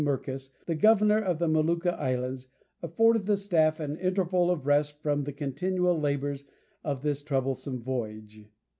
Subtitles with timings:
[0.03, 2.47] Merkus, the governor of the Molucca Island,
[2.81, 6.43] afforded the staff an interval of rest from the continual labours
[6.83, 8.47] of this troublesome voyage.